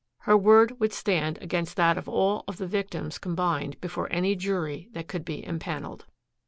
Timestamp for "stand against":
0.93-1.75